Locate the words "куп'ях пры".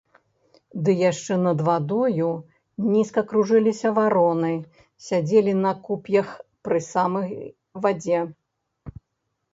5.89-6.79